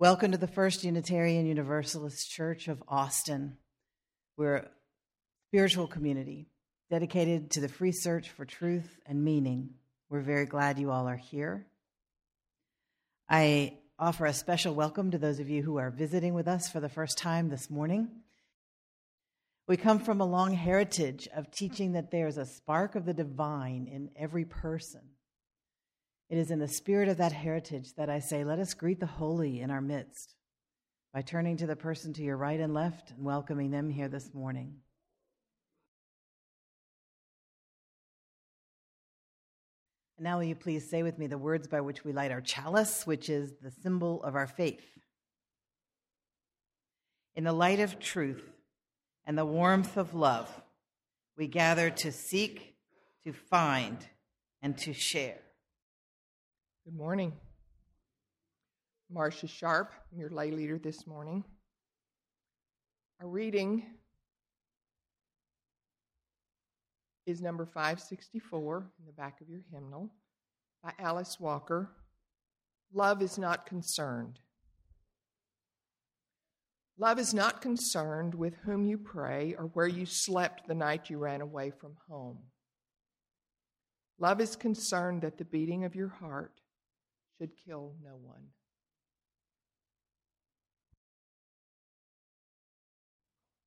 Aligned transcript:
Welcome 0.00 0.30
to 0.30 0.38
the 0.38 0.46
First 0.46 0.84
Unitarian 0.84 1.44
Universalist 1.44 2.30
Church 2.30 2.68
of 2.68 2.80
Austin. 2.86 3.56
We're 4.36 4.54
a 4.54 4.68
spiritual 5.48 5.88
community 5.88 6.46
dedicated 6.88 7.50
to 7.50 7.60
the 7.60 7.68
free 7.68 7.90
search 7.90 8.30
for 8.30 8.44
truth 8.44 9.00
and 9.06 9.24
meaning. 9.24 9.70
We're 10.08 10.20
very 10.20 10.46
glad 10.46 10.78
you 10.78 10.92
all 10.92 11.08
are 11.08 11.16
here. 11.16 11.66
I 13.28 13.78
offer 13.98 14.26
a 14.26 14.32
special 14.32 14.72
welcome 14.72 15.10
to 15.10 15.18
those 15.18 15.40
of 15.40 15.50
you 15.50 15.64
who 15.64 15.78
are 15.78 15.90
visiting 15.90 16.32
with 16.32 16.46
us 16.46 16.70
for 16.70 16.78
the 16.78 16.88
first 16.88 17.18
time 17.18 17.48
this 17.48 17.68
morning. 17.68 18.08
We 19.66 19.76
come 19.76 19.98
from 19.98 20.20
a 20.20 20.24
long 20.24 20.54
heritage 20.54 21.28
of 21.34 21.50
teaching 21.50 21.94
that 21.94 22.12
there's 22.12 22.38
a 22.38 22.46
spark 22.46 22.94
of 22.94 23.04
the 23.04 23.14
divine 23.14 23.88
in 23.88 24.10
every 24.16 24.44
person 24.44 25.00
it 26.28 26.36
is 26.36 26.50
in 26.50 26.58
the 26.58 26.68
spirit 26.68 27.08
of 27.08 27.16
that 27.16 27.32
heritage 27.32 27.94
that 27.94 28.10
I 28.10 28.18
say, 28.18 28.44
let 28.44 28.58
us 28.58 28.74
greet 28.74 29.00
the 29.00 29.06
holy 29.06 29.60
in 29.60 29.70
our 29.70 29.80
midst 29.80 30.34
by 31.14 31.22
turning 31.22 31.56
to 31.56 31.66
the 31.66 31.76
person 31.76 32.12
to 32.14 32.22
your 32.22 32.36
right 32.36 32.60
and 32.60 32.74
left 32.74 33.12
and 33.12 33.24
welcoming 33.24 33.70
them 33.70 33.88
here 33.88 34.08
this 34.08 34.34
morning. 34.34 34.76
And 40.18 40.24
now, 40.24 40.36
will 40.36 40.44
you 40.44 40.56
please 40.56 40.90
say 40.90 41.02
with 41.02 41.16
me 41.16 41.28
the 41.28 41.38
words 41.38 41.68
by 41.68 41.80
which 41.80 42.04
we 42.04 42.12
light 42.12 42.32
our 42.32 42.40
chalice, 42.40 43.06
which 43.06 43.30
is 43.30 43.52
the 43.62 43.70
symbol 43.70 44.22
of 44.24 44.34
our 44.34 44.48
faith? 44.48 44.84
In 47.36 47.44
the 47.44 47.52
light 47.52 47.78
of 47.78 48.00
truth 48.00 48.42
and 49.24 49.38
the 49.38 49.46
warmth 49.46 49.96
of 49.96 50.14
love, 50.14 50.50
we 51.38 51.46
gather 51.46 51.88
to 51.88 52.10
seek, 52.10 52.74
to 53.24 53.32
find, 53.32 53.96
and 54.60 54.76
to 54.78 54.92
share. 54.92 55.38
Good 56.88 56.96
morning. 56.96 57.34
Marcia 59.10 59.46
Sharp, 59.46 59.92
I'm 60.10 60.18
your 60.18 60.30
lay 60.30 60.50
leader 60.50 60.78
this 60.78 61.06
morning. 61.06 61.44
Our 63.20 63.28
reading 63.28 63.84
is 67.26 67.42
number 67.42 67.66
564 67.66 68.90
in 69.00 69.04
the 69.04 69.12
back 69.12 69.42
of 69.42 69.50
your 69.50 69.60
hymnal 69.70 70.08
by 70.82 70.92
Alice 70.98 71.38
Walker. 71.38 71.90
Love 72.94 73.20
is 73.20 73.36
not 73.36 73.66
concerned. 73.66 74.38
Love 76.96 77.18
is 77.18 77.34
not 77.34 77.60
concerned 77.60 78.34
with 78.34 78.54
whom 78.64 78.86
you 78.86 78.96
pray 78.96 79.54
or 79.58 79.66
where 79.74 79.88
you 79.88 80.06
slept 80.06 80.66
the 80.66 80.74
night 80.74 81.10
you 81.10 81.18
ran 81.18 81.42
away 81.42 81.70
from 81.70 81.98
home. 82.08 82.38
Love 84.18 84.40
is 84.40 84.56
concerned 84.56 85.20
that 85.20 85.36
the 85.36 85.44
beating 85.44 85.84
of 85.84 85.94
your 85.94 86.08
heart 86.08 86.62
should 87.38 87.50
kill 87.64 87.94
no 88.04 88.16
one. 88.16 88.48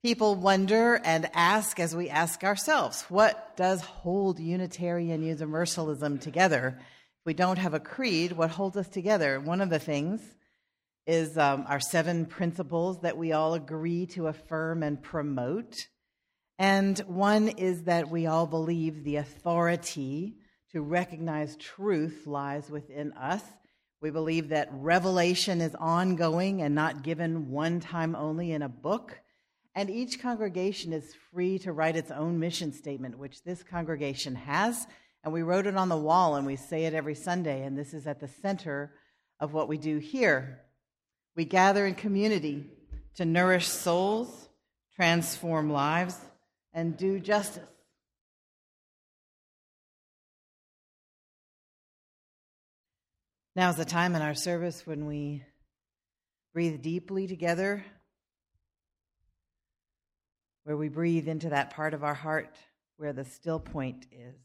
People 0.04 0.36
wonder 0.36 1.00
and 1.04 1.30
ask, 1.34 1.80
as 1.80 1.96
we 1.96 2.10
ask 2.10 2.44
ourselves, 2.44 3.04
what 3.04 3.56
does 3.56 3.82
hold 3.82 4.40
Unitarian 4.40 5.22
Universalism 5.22 6.18
together? 6.18 6.76
If 6.80 7.26
we 7.26 7.36
don't 7.36 7.60
have 7.60 7.76
a 7.76 7.80
creed, 7.80 8.32
what 8.32 8.50
holds 8.50 8.76
us 8.78 8.90
together? 8.90 9.40
One 9.40 9.62
of 9.62 9.70
the 9.70 9.80
things 9.80 10.22
is 11.06 11.38
um, 11.38 11.66
our 11.68 11.80
seven 11.80 12.26
principles 12.26 13.02
that 13.02 13.18
we 13.18 13.32
all 13.32 13.54
agree 13.54 14.08
to 14.08 14.28
affirm 14.28 14.82
and 14.82 15.02
promote. 15.02 15.88
And 16.58 16.98
one 17.00 17.50
is 17.50 17.84
that 17.84 18.10
we 18.10 18.26
all 18.26 18.48
believe 18.48 19.04
the 19.04 19.18
authority 19.18 20.36
to 20.72 20.82
recognize 20.82 21.56
truth 21.58 22.24
lies 22.26 22.72
within 22.72 23.14
us 23.14 23.44
we 24.02 24.10
believe 24.10 24.50
that 24.50 24.70
revelation 24.72 25.62
is 25.62 25.76
ongoing 25.76 26.64
and 26.64 26.74
not 26.74 27.04
given 27.04 27.52
one 27.52 27.80
time 27.80 28.16
only 28.16 28.52
in 28.52 28.64
a 28.64 28.70
book. 28.70 29.20
And 29.76 29.90
each 29.90 30.20
congregation 30.22 30.92
is 30.92 31.16
free 31.32 31.60
to 31.60 31.72
write 31.72 31.96
its 31.96 32.10
own 32.10 32.40
mission 32.40 32.74
statement, 32.74 33.20
which 33.20 33.44
this 33.44 33.62
congregation 33.64 34.36
has. 34.36 34.88
And 35.24 35.32
we 35.32 35.44
wrote 35.44 35.68
it 35.68 35.78
on 35.78 35.88
the 35.88 35.96
wall 35.96 36.36
and 36.36 36.48
we 36.48 36.56
say 36.56 36.86
it 36.86 36.96
every 36.96 37.14
Sunday. 37.14 37.64
And 37.64 37.78
this 37.78 37.94
is 37.94 38.08
at 38.08 38.20
the 38.20 38.28
center 38.28 38.92
of 39.40 39.54
what 39.54 39.68
we 39.68 39.78
do 39.78 40.00
here. 40.00 40.62
We 41.36 41.46
gather 41.46 41.86
in 41.86 41.94
community 41.94 42.66
to 43.16 43.26
nourish 43.26 43.68
souls, 43.68 44.50
transform 44.96 45.72
lives, 45.72 46.18
and 46.74 46.98
do 46.98 47.20
justice. 47.20 47.64
Now 53.54 53.70
is 53.70 53.76
the 53.76 53.84
time 53.84 54.16
in 54.16 54.22
our 54.22 54.34
service 54.34 54.88
when 54.88 55.06
we 55.06 55.44
breathe 56.54 56.82
deeply 56.82 57.28
together, 57.28 57.84
where 60.64 60.78
we 60.78 60.88
breathe 60.88 61.28
into 61.28 61.50
that 61.50 61.72
part 61.72 61.94
of 61.94 62.02
our 62.02 62.14
heart 62.14 62.56
where 62.96 63.12
the 63.12 63.26
still 63.26 63.60
point 63.60 64.06
is. 64.10 64.40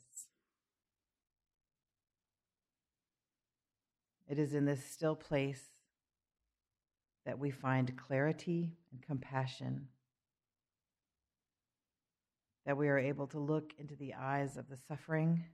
It 4.29 4.41
is 4.41 4.55
in 4.55 4.65
this 4.65 4.85
still 4.85 5.15
place 5.15 5.63
that 7.27 7.39
we 7.39 7.53
find 7.53 7.97
clarity 7.97 8.73
and 8.91 9.01
compassion, 9.03 9.87
that 12.65 12.77
we 12.77 12.89
are 12.89 12.99
able 12.99 13.29
to 13.29 13.39
look 13.39 13.73
into 13.79 13.95
the 13.95 14.15
eyes 14.15 14.57
of 14.57 14.69
the 14.69 14.79
suffering 14.89 15.45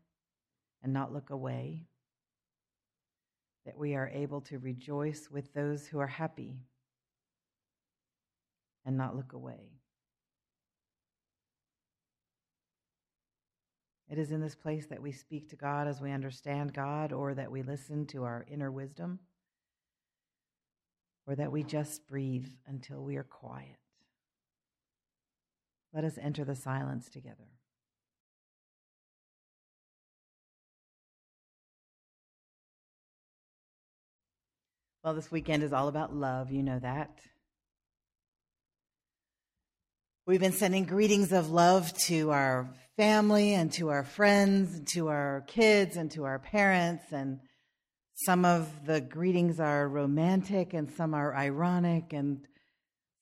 and 0.82 0.94
not 0.94 1.12
look 1.12 1.28
away 1.28 1.88
that 3.64 3.78
we 3.78 3.94
are 3.94 4.08
able 4.08 4.40
to 4.42 4.58
rejoice 4.58 5.28
with 5.30 5.52
those 5.54 5.86
who 5.86 5.98
are 5.98 6.06
happy 6.06 6.56
and 8.84 8.96
not 8.96 9.16
look 9.16 9.32
away. 9.32 9.70
It 14.08 14.18
is 14.18 14.30
in 14.30 14.40
this 14.42 14.54
place 14.54 14.86
that 14.86 15.00
we 15.00 15.12
speak 15.12 15.48
to 15.50 15.56
God 15.56 15.88
as 15.88 16.00
we 16.00 16.12
understand 16.12 16.74
God, 16.74 17.12
or 17.12 17.32
that 17.32 17.50
we 17.50 17.62
listen 17.62 18.04
to 18.08 18.24
our 18.24 18.44
inner 18.46 18.70
wisdom, 18.70 19.20
or 21.26 21.34
that 21.36 21.50
we 21.50 21.62
just 21.62 22.06
breathe 22.06 22.48
until 22.66 23.02
we 23.02 23.16
are 23.16 23.22
quiet. 23.22 23.78
Let 25.94 26.04
us 26.04 26.18
enter 26.20 26.44
the 26.44 26.54
silence 26.54 27.08
together. 27.08 27.48
Well, 35.04 35.14
this 35.14 35.32
weekend 35.32 35.64
is 35.64 35.72
all 35.72 35.88
about 35.88 36.14
love. 36.14 36.52
You 36.52 36.62
know 36.62 36.78
that. 36.78 37.10
We've 40.26 40.38
been 40.38 40.52
sending 40.52 40.84
greetings 40.84 41.32
of 41.32 41.50
love 41.50 41.92
to 42.04 42.30
our 42.30 42.72
family 42.96 43.52
and 43.52 43.72
to 43.72 43.88
our 43.88 44.04
friends, 44.04 44.76
and 44.76 44.86
to 44.92 45.08
our 45.08 45.42
kids 45.48 45.96
and 45.96 46.08
to 46.12 46.22
our 46.22 46.38
parents. 46.38 47.02
And 47.10 47.40
some 48.14 48.44
of 48.44 48.86
the 48.86 49.00
greetings 49.00 49.58
are 49.58 49.88
romantic 49.88 50.72
and 50.72 50.88
some 50.92 51.14
are 51.14 51.34
ironic 51.34 52.12
and 52.12 52.46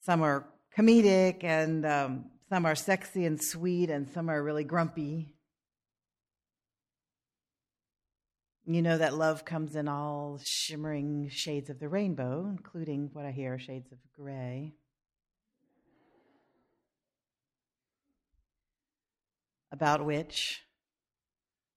some 0.02 0.20
are 0.20 0.46
comedic 0.76 1.44
and 1.44 1.86
um, 1.86 2.26
some 2.50 2.66
are 2.66 2.74
sexy 2.74 3.24
and 3.24 3.42
sweet 3.42 3.88
and 3.88 4.06
some 4.10 4.28
are 4.28 4.42
really 4.42 4.64
grumpy. 4.64 5.32
You 8.72 8.82
know 8.82 8.98
that 8.98 9.14
love 9.14 9.44
comes 9.44 9.74
in 9.74 9.88
all 9.88 10.38
shimmering 10.44 11.28
shades 11.28 11.70
of 11.70 11.80
the 11.80 11.88
rainbow, 11.88 12.46
including 12.48 13.10
what 13.12 13.24
I 13.24 13.32
hear 13.32 13.58
shades 13.58 13.90
of 13.90 13.98
gray. 14.12 14.74
About 19.72 20.04
which 20.04 20.62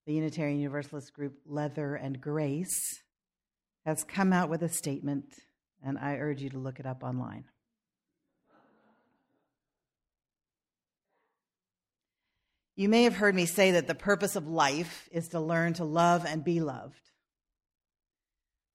the 0.06 0.14
Unitarian 0.14 0.60
Universalist 0.60 1.12
group 1.12 1.34
Leather 1.44 1.96
and 1.96 2.20
Grace 2.20 3.02
has 3.84 4.04
come 4.04 4.32
out 4.32 4.48
with 4.48 4.62
a 4.62 4.68
statement, 4.68 5.34
and 5.84 5.98
I 5.98 6.14
urge 6.18 6.42
you 6.42 6.50
to 6.50 6.58
look 6.58 6.78
it 6.78 6.86
up 6.86 7.02
online. 7.02 7.46
You 12.76 12.88
may 12.88 13.04
have 13.04 13.14
heard 13.14 13.34
me 13.34 13.46
say 13.46 13.72
that 13.72 13.86
the 13.86 13.94
purpose 13.94 14.34
of 14.34 14.48
life 14.48 15.08
is 15.12 15.28
to 15.28 15.40
learn 15.40 15.74
to 15.74 15.84
love 15.84 16.26
and 16.26 16.42
be 16.42 16.60
loved. 16.60 16.98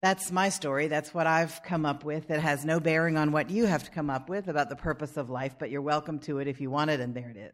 That's 0.02 0.32
my 0.32 0.48
story. 0.48 0.88
That's 0.88 1.14
what 1.14 1.28
I've 1.28 1.62
come 1.64 1.86
up 1.86 2.06
with. 2.06 2.32
It 2.32 2.40
has 2.40 2.64
no 2.64 2.80
bearing 2.80 3.18
on 3.18 3.34
what 3.34 3.50
you 3.50 3.66
have 3.66 3.84
to 3.84 3.92
come 3.92 4.10
up 4.10 4.30
with 4.30 4.48
about 4.48 4.70
the 4.70 4.78
purpose 4.78 5.18
of 5.18 5.30
life, 5.30 5.56
but 5.60 5.70
you're 5.70 5.82
welcome 5.82 6.20
to 6.20 6.40
it 6.40 6.48
if 6.48 6.62
you 6.62 6.72
want 6.72 6.92
it, 6.92 7.02
and 7.02 7.14
there 7.14 7.30
it 7.30 7.38
is. 7.38 7.54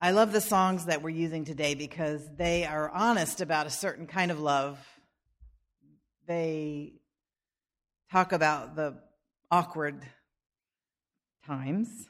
I 0.00 0.12
love 0.12 0.30
the 0.30 0.40
songs 0.40 0.84
that 0.84 1.02
we're 1.02 1.10
using 1.10 1.44
today 1.44 1.74
because 1.74 2.22
they 2.36 2.64
are 2.64 2.90
honest 2.90 3.40
about 3.40 3.66
a 3.66 3.70
certain 3.70 4.06
kind 4.06 4.30
of 4.30 4.38
love. 4.38 4.78
They 6.28 6.92
talk 8.12 8.30
about 8.30 8.76
the 8.76 8.98
awkward 9.50 10.04
times 11.44 12.08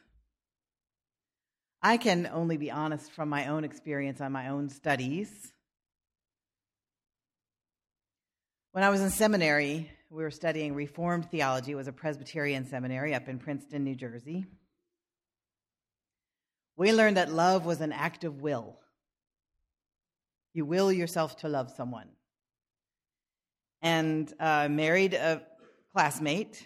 I 1.82 1.96
can 1.96 2.31
only 2.32 2.56
be 2.56 2.70
honest 2.70 3.11
from 3.11 3.29
my 3.29 3.49
own 3.49 3.64
experience 3.64 4.20
on 4.20 4.31
my 4.31 4.49
own 4.49 4.69
studies. 4.69 5.52
When 8.70 8.84
I 8.84 8.90
was 8.90 9.00
in 9.00 9.11
seminary, 9.11 9.90
we 10.08 10.23
were 10.23 10.31
studying 10.31 10.75
Reformed 10.75 11.29
theology. 11.31 11.73
It 11.73 11.76
was 11.76 11.88
a 11.88 11.93
Presbyterian 11.93 12.67
seminary 12.67 13.14
up 13.14 13.29
in 13.29 13.40
Princeton, 13.40 13.82
New 13.82 13.96
Jersey. 13.96 14.46
We 16.76 16.93
learned 16.93 17.17
that 17.17 17.32
love 17.32 17.67
was 17.67 17.81
an 17.81 17.93
act 17.93 18.23
of 18.23 18.40
will. 18.40 18.78
You 20.55 20.64
will 20.64 20.93
yourself 20.93 21.38
to 21.38 21.49
love 21.49 21.73
someone. 21.76 22.08
And 23.82 24.32
uh, 24.38 24.69
married 24.69 25.14
a 25.14 25.43
classmate, 25.93 26.64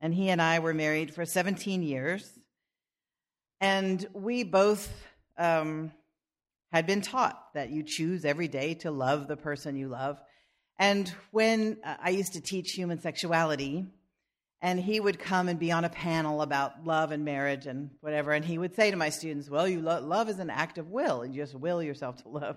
and 0.00 0.14
he 0.14 0.28
and 0.28 0.40
I 0.40 0.60
were 0.60 0.74
married 0.74 1.12
for 1.12 1.24
17 1.24 1.82
years. 1.82 2.38
And 3.60 4.06
we 4.12 4.42
both 4.42 4.90
um, 5.38 5.92
had 6.72 6.86
been 6.86 7.00
taught 7.00 7.40
that 7.54 7.70
you 7.70 7.82
choose 7.82 8.24
every 8.24 8.48
day 8.48 8.74
to 8.74 8.90
love 8.90 9.28
the 9.28 9.36
person 9.36 9.76
you 9.76 9.88
love. 9.88 10.18
And 10.78 11.12
when 11.30 11.78
uh, 11.84 11.96
I 12.02 12.10
used 12.10 12.34
to 12.34 12.40
teach 12.40 12.72
human 12.72 13.00
sexuality, 13.00 13.86
and 14.60 14.80
he 14.80 15.00
would 15.00 15.18
come 15.18 15.48
and 15.48 15.58
be 15.58 15.72
on 15.72 15.84
a 15.84 15.88
panel 15.88 16.42
about 16.42 16.84
love 16.84 17.12
and 17.12 17.24
marriage 17.24 17.66
and 17.66 17.90
whatever, 18.00 18.32
and 18.32 18.44
he 18.44 18.58
would 18.58 18.74
say 18.74 18.90
to 18.90 18.96
my 18.96 19.10
students, 19.10 19.48
Well, 19.48 19.68
you 19.68 19.80
lo- 19.80 20.00
love 20.00 20.28
is 20.28 20.38
an 20.38 20.50
act 20.50 20.78
of 20.78 20.90
will, 20.90 21.22
and 21.22 21.34
you 21.34 21.42
just 21.42 21.54
will 21.54 21.82
yourself 21.82 22.22
to 22.22 22.28
love. 22.28 22.56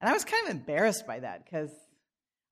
And 0.00 0.08
I 0.08 0.12
was 0.12 0.24
kind 0.24 0.48
of 0.48 0.54
embarrassed 0.54 1.06
by 1.06 1.20
that 1.20 1.44
because 1.44 1.70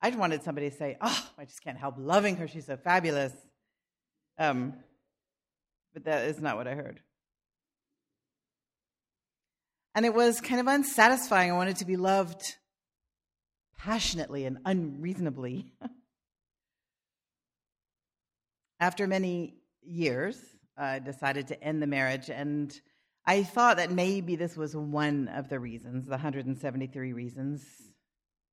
I 0.02 0.10
just 0.10 0.19
wanted 0.19 0.42
somebody 0.42 0.70
to 0.70 0.76
say, 0.76 0.96
Oh, 1.00 1.30
I 1.38 1.44
just 1.44 1.62
can't 1.62 1.78
help 1.78 1.94
loving 1.98 2.36
her. 2.36 2.48
She's 2.48 2.66
so 2.66 2.76
fabulous. 2.76 3.32
Um, 4.38 4.74
but 5.94 6.04
that 6.04 6.28
is 6.28 6.40
not 6.40 6.56
what 6.56 6.66
I 6.69 6.74
heard. 6.74 7.00
And 9.96 10.04
it 10.04 10.12
was 10.12 10.43
kind 10.43 10.60
of 10.60 10.66
unsatisfying. 10.66 11.50
I 11.50 11.54
wanted 11.54 11.76
to 11.76 11.87
be 11.87 11.96
loved 11.96 12.43
passionately 13.78 14.44
and 14.44 14.58
unreasonably. 14.66 15.72
After 18.81 19.06
many 19.06 19.54
years, 19.82 20.38
I 20.76 20.98
decided 20.98 21.48
to 21.48 21.64
end 21.64 21.81
the 21.81 21.87
marriage, 21.87 22.28
and 22.28 22.78
I 23.25 23.43
thought 23.43 23.78
that 23.78 23.90
maybe 23.90 24.37
this 24.37 24.54
was 24.54 24.76
one 24.76 25.28
of 25.28 25.48
the 25.48 25.58
reasons, 25.58 26.04
the 26.04 26.10
173 26.10 27.14
reasons. 27.14 27.64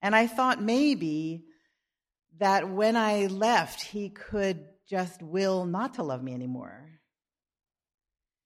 And 0.01 0.15
I 0.15 0.27
thought 0.27 0.61
maybe 0.61 1.43
that 2.39 2.69
when 2.69 2.95
I 2.95 3.25
left, 3.25 3.81
he 3.81 4.07
could 4.11 4.63
just 4.89 5.21
will 5.21 5.65
not 5.65 5.95
to 5.95 6.03
love 6.03 6.23
me 6.23 6.33
anymore. 6.33 6.87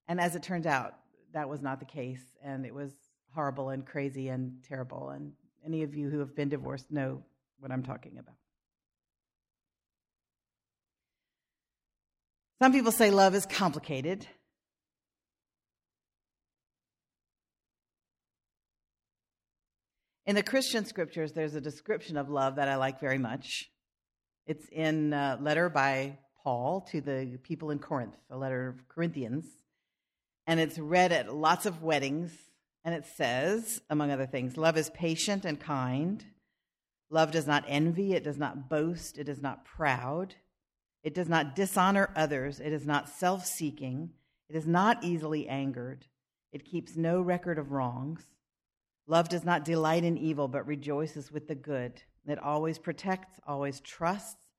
And 0.08 0.20
as 0.20 0.36
it 0.36 0.42
turned 0.42 0.66
out, 0.66 0.96
that 1.38 1.48
was 1.48 1.62
not 1.62 1.80
the 1.80 1.86
case, 1.86 2.24
and 2.44 2.66
it 2.66 2.74
was 2.74 2.92
horrible 3.36 3.70
and 3.70 3.86
crazy 3.86 4.30
and 4.30 4.54
terrible. 4.68 5.10
And 5.10 5.34
any 5.64 5.84
of 5.84 5.94
you 5.94 6.10
who 6.10 6.18
have 6.18 6.36
been 6.36 6.50
divorced 6.50 6.92
know 6.92 7.22
what 7.60 7.72
I'm 7.72 7.84
talking 7.84 8.18
about. 8.18 8.34
Some 12.60 12.72
people 12.72 12.92
say 12.92 13.12
love 13.12 13.36
is 13.36 13.46
complicated. 13.46 14.26
In 20.26 20.34
the 20.34 20.42
Christian 20.42 20.86
scriptures, 20.86 21.34
there's 21.34 21.54
a 21.54 21.62
description 21.62 22.18
of 22.18 22.32
love 22.32 22.56
that 22.56 22.68
I 22.68 22.78
like 22.78 23.00
very 23.00 23.20
much. 23.20 23.70
It's 24.48 24.66
in 24.72 25.14
a 25.14 25.38
letter 25.40 25.70
by 25.70 26.18
Paul 26.44 26.82
to 26.92 27.00
the 27.00 27.38
people 27.44 27.70
in 27.70 27.78
Corinth, 27.78 28.16
a 28.32 28.38
letter 28.38 28.70
of 28.70 28.88
Corinthians, 28.90 29.46
and 30.48 30.60
it's 30.60 30.80
read 30.80 31.12
at 31.12 31.34
lots 31.34 31.66
of 31.66 31.84
weddings. 31.84 32.32
And 32.84 32.96
it 32.96 33.06
says, 33.06 33.82
among 33.90 34.12
other 34.12 34.26
things, 34.26 34.56
love 34.56 34.78
is 34.78 34.90
patient 34.90 35.44
and 35.44 35.60
kind. 35.60 36.24
Love 37.10 37.32
does 37.32 37.46
not 37.46 37.66
envy, 37.68 38.14
it 38.14 38.24
does 38.24 38.38
not 38.38 38.70
boast, 38.70 39.18
it 39.18 39.30
is 39.30 39.42
not 39.42 39.66
proud. 39.66 40.36
It 41.04 41.14
does 41.14 41.30
not 41.30 41.56
dishonor 41.56 42.10
others. 42.16 42.60
It 42.60 42.74
is 42.74 42.86
not 42.86 43.08
self 43.08 43.46
seeking. 43.46 44.12
It 44.50 44.56
is 44.56 44.68
not 44.68 45.04
easily 45.04 45.48
angered. 45.48 46.06
It 46.52 46.66
keeps 46.66 46.98
no 46.98 47.22
record 47.22 47.58
of 47.58 47.72
wrongs. 47.72 48.26
Love 49.08 49.30
does 49.30 49.46
not 49.46 49.64
delight 49.64 50.04
in 50.04 50.18
evil, 50.18 50.50
but 50.50 50.68
rejoices 50.68 51.32
with 51.32 51.48
the 51.48 51.56
good. 51.56 52.02
It 52.28 52.40
always 52.40 52.78
protects, 52.78 53.40
always 53.48 53.80
trusts, 53.80 54.50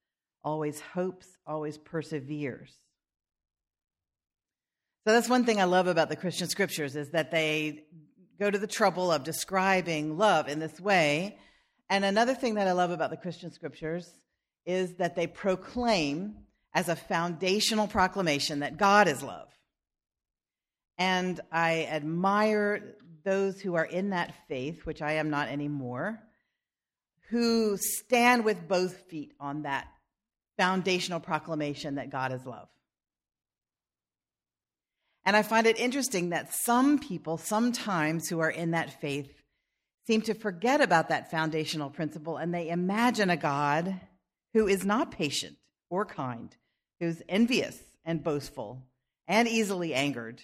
always 0.42 0.80
hopes, 0.80 1.36
always 1.46 1.76
perseveres. 1.76 2.72
So 5.08 5.14
that's 5.14 5.30
one 5.30 5.46
thing 5.46 5.58
I 5.58 5.64
love 5.64 5.86
about 5.86 6.10
the 6.10 6.16
Christian 6.16 6.50
scriptures 6.50 6.94
is 6.94 7.08
that 7.12 7.30
they 7.30 7.84
go 8.38 8.50
to 8.50 8.58
the 8.58 8.66
trouble 8.66 9.10
of 9.10 9.24
describing 9.24 10.18
love 10.18 10.48
in 10.48 10.58
this 10.58 10.78
way. 10.78 11.38
And 11.88 12.04
another 12.04 12.34
thing 12.34 12.56
that 12.56 12.68
I 12.68 12.72
love 12.72 12.90
about 12.90 13.08
the 13.08 13.16
Christian 13.16 13.50
scriptures 13.50 14.06
is 14.66 14.96
that 14.96 15.16
they 15.16 15.26
proclaim 15.26 16.34
as 16.74 16.90
a 16.90 16.94
foundational 16.94 17.88
proclamation 17.88 18.58
that 18.58 18.76
God 18.76 19.08
is 19.08 19.22
love. 19.22 19.48
And 20.98 21.40
I 21.50 21.88
admire 21.90 22.96
those 23.24 23.62
who 23.62 23.76
are 23.76 23.86
in 23.86 24.10
that 24.10 24.34
faith, 24.46 24.84
which 24.84 25.00
I 25.00 25.12
am 25.12 25.30
not 25.30 25.48
anymore, 25.48 26.20
who 27.30 27.78
stand 27.78 28.44
with 28.44 28.68
both 28.68 28.94
feet 29.08 29.32
on 29.40 29.62
that 29.62 29.88
foundational 30.58 31.20
proclamation 31.20 31.94
that 31.94 32.10
God 32.10 32.30
is 32.30 32.44
love. 32.44 32.68
And 35.28 35.36
I 35.36 35.42
find 35.42 35.66
it 35.66 35.78
interesting 35.78 36.30
that 36.30 36.54
some 36.54 36.98
people, 36.98 37.36
sometimes 37.36 38.30
who 38.30 38.40
are 38.40 38.48
in 38.48 38.70
that 38.70 38.98
faith, 38.98 39.30
seem 40.06 40.22
to 40.22 40.32
forget 40.32 40.80
about 40.80 41.10
that 41.10 41.30
foundational 41.30 41.90
principle 41.90 42.38
and 42.38 42.54
they 42.54 42.70
imagine 42.70 43.28
a 43.28 43.36
God 43.36 44.00
who 44.54 44.66
is 44.66 44.86
not 44.86 45.10
patient 45.10 45.58
or 45.90 46.06
kind, 46.06 46.56
who's 46.98 47.20
envious 47.28 47.78
and 48.06 48.24
boastful 48.24 48.84
and 49.26 49.46
easily 49.46 49.92
angered, 49.92 50.40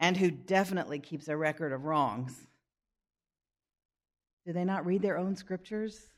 and 0.00 0.16
who 0.16 0.32
definitely 0.32 0.98
keeps 0.98 1.28
a 1.28 1.36
record 1.36 1.72
of 1.72 1.84
wrongs. 1.84 2.48
Do 4.44 4.52
they 4.52 4.64
not 4.64 4.84
read 4.84 5.02
their 5.02 5.16
own 5.16 5.36
scriptures? 5.36 6.08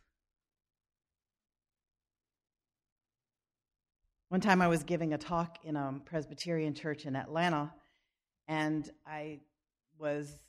One 4.35 4.41
time 4.41 4.61
I 4.61 4.67
was 4.67 4.83
giving 4.83 5.15
a 5.15 5.17
talk 5.17 5.59
in 5.63 5.77
a 5.77 5.95
Presbyterian 6.07 6.75
church 6.75 7.07
in 7.07 7.15
Atlanta, 7.15 7.73
and 8.49 8.91
I 9.07 9.39
was 9.97 10.41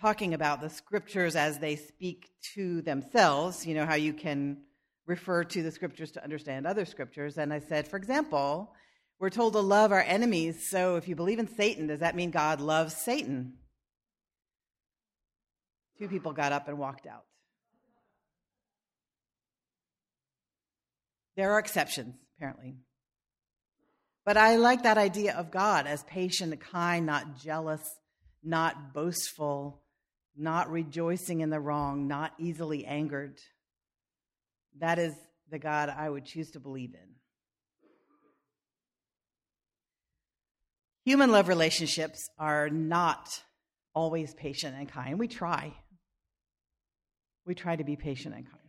talking 0.00 0.32
about 0.32 0.62
the 0.62 0.70
scriptures 0.70 1.36
as 1.36 1.58
they 1.58 1.76
speak 1.76 2.30
to 2.54 2.80
themselves. 2.80 3.66
You 3.66 3.74
know, 3.74 3.84
how 3.84 3.96
you 3.96 4.14
can 4.14 4.62
refer 5.06 5.44
to 5.44 5.62
the 5.62 5.70
scriptures 5.70 6.12
to 6.12 6.24
understand 6.24 6.66
other 6.66 6.86
scriptures. 6.86 7.36
And 7.36 7.52
I 7.52 7.58
said, 7.58 7.86
for 7.86 7.98
example, 7.98 8.72
we're 9.20 9.28
told 9.28 9.52
to 9.52 9.60
love 9.60 9.92
our 9.92 10.00
enemies. 10.00 10.66
So 10.66 10.96
if 10.96 11.06
you 11.06 11.14
believe 11.14 11.38
in 11.38 11.54
Satan, 11.54 11.88
does 11.88 12.00
that 12.00 12.16
mean 12.16 12.30
God 12.30 12.62
loves 12.62 12.96
Satan? 12.96 13.58
Two 15.98 16.08
people 16.08 16.32
got 16.32 16.52
up 16.52 16.66
and 16.66 16.78
walked 16.78 17.06
out. 17.06 17.26
There 21.36 21.52
are 21.52 21.58
exceptions, 21.58 22.14
apparently. 22.38 22.76
But 24.24 24.36
I 24.36 24.56
like 24.56 24.84
that 24.84 24.98
idea 24.98 25.34
of 25.34 25.50
God 25.50 25.86
as 25.86 26.02
patient, 26.04 26.58
kind, 26.60 27.04
not 27.04 27.38
jealous, 27.38 27.82
not 28.42 28.94
boastful, 28.94 29.82
not 30.36 30.70
rejoicing 30.70 31.40
in 31.40 31.50
the 31.50 31.60
wrong, 31.60 32.08
not 32.08 32.32
easily 32.38 32.86
angered. 32.86 33.38
That 34.78 34.98
is 34.98 35.14
the 35.50 35.58
God 35.58 35.88
I 35.90 36.08
would 36.08 36.24
choose 36.24 36.52
to 36.52 36.60
believe 36.60 36.94
in. 36.94 37.14
Human 41.04 41.30
love 41.30 41.48
relationships 41.48 42.30
are 42.38 42.70
not 42.70 43.42
always 43.94 44.32
patient 44.34 44.74
and 44.76 44.88
kind. 44.88 45.18
We 45.18 45.28
try. 45.28 45.74
We 47.44 47.54
try 47.54 47.76
to 47.76 47.84
be 47.84 47.96
patient 47.96 48.34
and 48.34 48.50
kind. 48.50 48.63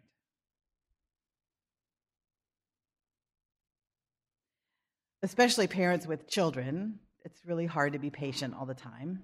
Especially 5.25 5.65
parents 5.65 6.05
with 6.05 6.27
children, 6.27 6.99
it's 7.23 7.43
really 7.47 7.65
hard 7.65 7.93
to 7.93 7.99
be 7.99 8.11
patient 8.11 8.53
all 8.53 8.67
the 8.67 8.75
time. 8.75 9.23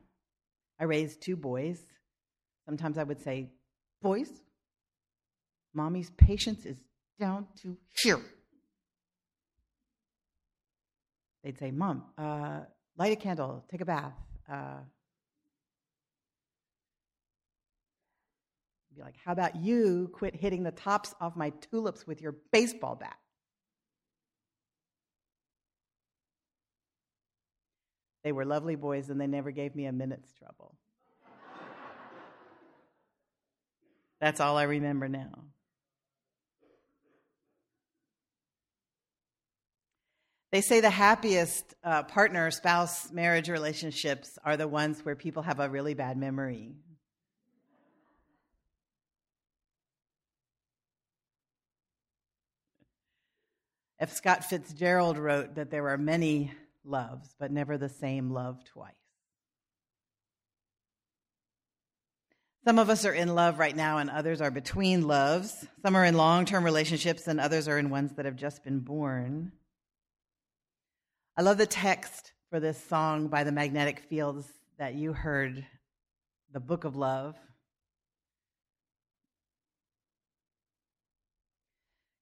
I 0.79 0.85
raised 0.85 1.21
two 1.21 1.35
boys. 1.35 1.79
Sometimes 2.65 2.97
I 2.97 3.03
would 3.03 3.21
say, 3.21 3.51
Boys, 4.01 4.31
Mommy's 5.75 6.09
patience 6.17 6.65
is 6.65 6.77
down 7.19 7.45
to 7.61 7.77
here. 8.01 8.19
They'd 11.43 11.59
say, 11.59 11.69
Mom, 11.69 12.05
uh, 12.17 12.61
light 12.97 13.11
a 13.11 13.15
candle, 13.15 13.63
take 13.69 13.81
a 13.81 13.85
bath. 13.85 14.15
Uh, 14.51 14.79
be 18.95 19.03
like, 19.03 19.17
How 19.23 19.33
about 19.33 19.55
you 19.55 20.09
quit 20.13 20.35
hitting 20.35 20.63
the 20.63 20.71
tops 20.71 21.13
off 21.21 21.35
my 21.35 21.51
tulips 21.69 22.07
with 22.07 22.23
your 22.23 22.37
baseball 22.51 22.95
bat? 22.95 23.20
They 28.23 28.31
were 28.31 28.45
lovely 28.45 28.75
boys 28.75 29.09
and 29.09 29.19
they 29.19 29.27
never 29.27 29.51
gave 29.51 29.75
me 29.75 29.85
a 29.85 29.91
minute's 29.91 30.31
trouble. 30.33 30.75
That's 34.19 34.39
all 34.39 34.57
I 34.57 34.63
remember 34.63 35.09
now. 35.09 35.45
They 40.51 40.61
say 40.61 40.81
the 40.81 40.89
happiest 40.89 41.73
uh, 41.83 42.03
partner, 42.03 42.51
spouse, 42.51 43.09
marriage 43.11 43.49
relationships 43.49 44.37
are 44.43 44.57
the 44.57 44.67
ones 44.67 45.03
where 45.03 45.15
people 45.15 45.43
have 45.43 45.61
a 45.61 45.69
really 45.69 45.93
bad 45.93 46.17
memory. 46.17 46.73
F. 53.97 54.11
Scott 54.11 54.43
Fitzgerald 54.43 55.17
wrote 55.17 55.55
that 55.55 55.71
there 55.71 55.87
are 55.87 55.97
many 55.97 56.51
loves, 56.83 57.35
but 57.39 57.51
never 57.51 57.77
the 57.77 57.89
same 57.89 58.31
love 58.31 58.63
twice. 58.65 58.93
Some 62.63 62.77
of 62.77 62.91
us 62.91 63.05
are 63.05 63.13
in 63.13 63.33
love 63.33 63.57
right 63.57 63.75
now, 63.75 63.97
and 63.97 64.09
others 64.09 64.39
are 64.39 64.51
between 64.51 65.07
loves. 65.07 65.65
Some 65.81 65.95
are 65.95 66.05
in 66.05 66.15
long 66.15 66.45
term 66.45 66.63
relationships, 66.63 67.27
and 67.27 67.39
others 67.39 67.67
are 67.67 67.79
in 67.79 67.89
ones 67.89 68.11
that 68.15 68.25
have 68.25 68.35
just 68.35 68.63
been 68.63 68.79
born. 68.79 69.51
I 71.35 71.41
love 71.41 71.57
the 71.57 71.65
text 71.65 72.33
for 72.51 72.59
this 72.59 72.81
song 72.83 73.29
by 73.29 73.43
the 73.43 73.51
Magnetic 73.51 74.01
Fields 74.01 74.45
that 74.77 74.93
you 74.93 75.13
heard, 75.13 75.65
The 76.51 76.59
Book 76.59 76.83
of 76.83 76.95
Love. 76.95 77.35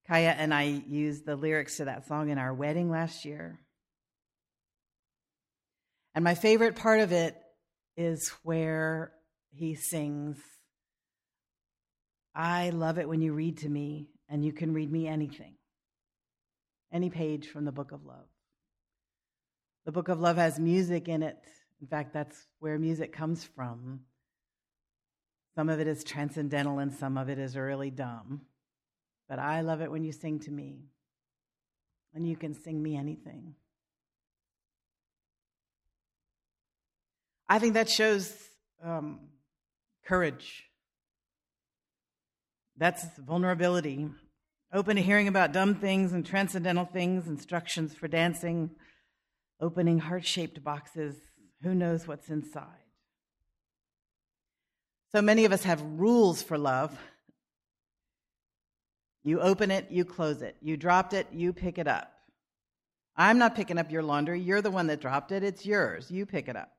Kaya 0.07 0.35
and 0.37 0.53
I 0.53 0.83
used 0.87 1.25
the 1.25 1.35
lyrics 1.35 1.77
to 1.77 1.85
that 1.85 2.07
song 2.07 2.29
in 2.29 2.37
our 2.37 2.53
wedding 2.53 2.89
last 2.89 3.25
year. 3.25 3.59
And 6.19 6.23
my 6.25 6.35
favorite 6.35 6.75
part 6.75 6.99
of 6.99 7.13
it 7.13 7.37
is 7.95 8.27
where 8.43 9.13
he 9.51 9.75
sings, 9.75 10.37
I 12.35 12.71
love 12.71 12.99
it 12.99 13.07
when 13.07 13.21
you 13.21 13.31
read 13.31 13.59
to 13.59 13.69
me, 13.69 14.09
and 14.27 14.43
you 14.43 14.51
can 14.51 14.73
read 14.73 14.91
me 14.91 15.07
anything, 15.07 15.53
any 16.91 17.09
page 17.09 17.47
from 17.47 17.63
the 17.63 17.71
book 17.71 17.93
of 17.93 18.03
love. 18.03 18.27
The 19.85 19.93
book 19.93 20.09
of 20.09 20.19
love 20.19 20.35
has 20.35 20.59
music 20.59 21.07
in 21.07 21.23
it. 21.23 21.37
In 21.79 21.87
fact, 21.87 22.11
that's 22.13 22.35
where 22.59 22.77
music 22.77 23.13
comes 23.13 23.45
from. 23.45 24.01
Some 25.55 25.69
of 25.69 25.79
it 25.79 25.87
is 25.87 26.03
transcendental 26.03 26.79
and 26.79 26.91
some 26.91 27.17
of 27.17 27.29
it 27.29 27.39
is 27.39 27.55
really 27.55 27.91
dumb. 27.91 28.41
But 29.29 29.39
I 29.39 29.61
love 29.61 29.79
it 29.79 29.89
when 29.89 30.03
you 30.03 30.11
sing 30.11 30.41
to 30.41 30.51
me, 30.51 30.81
and 32.13 32.27
you 32.27 32.35
can 32.35 32.53
sing 32.53 32.83
me 32.83 32.97
anything. 32.97 33.55
I 37.49 37.57
think 37.57 37.73
that 37.73 37.89
shows 37.89 38.31
um, 38.83 39.19
courage. 40.05 40.65
That's 42.77 43.03
vulnerability. 43.17 44.07
Open 44.71 44.95
to 44.97 45.01
hearing 45.01 45.27
about 45.27 45.51
dumb 45.51 45.73
things 45.73 46.13
and 46.13 46.23
transcendental 46.23 46.85
things, 46.85 47.27
instructions 47.27 47.95
for 47.95 48.07
dancing, 48.07 48.69
opening 49.59 49.97
heart 49.97 50.25
shaped 50.25 50.63
boxes. 50.63 51.15
Who 51.63 51.73
knows 51.73 52.07
what's 52.07 52.29
inside? 52.29 52.67
So 55.11 55.21
many 55.23 55.45
of 55.45 55.51
us 55.51 55.63
have 55.63 55.81
rules 55.81 56.43
for 56.43 56.57
love. 56.57 56.95
You 59.23 59.41
open 59.41 59.71
it, 59.71 59.87
you 59.89 60.05
close 60.05 60.43
it. 60.43 60.55
You 60.61 60.77
dropped 60.77 61.13
it, 61.13 61.27
you 61.33 61.51
pick 61.51 61.79
it 61.79 61.87
up. 61.87 62.11
I'm 63.17 63.39
not 63.39 63.55
picking 63.55 63.79
up 63.79 63.91
your 63.91 64.03
laundry. 64.03 64.39
You're 64.39 64.61
the 64.61 64.71
one 64.71 64.87
that 64.87 65.01
dropped 65.01 65.31
it. 65.31 65.43
It's 65.43 65.65
yours. 65.65 66.09
You 66.11 66.27
pick 66.27 66.47
it 66.47 66.55
up. 66.55 66.71